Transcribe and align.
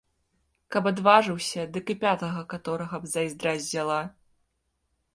Каб 0.75 0.89
адважыўся, 0.91 1.61
дык 1.77 1.93
і 1.95 1.97
пятага 2.05 2.41
каторага 2.57 2.95
б 3.07 3.13
зайздрасць 3.15 3.67
узяла. 3.71 4.01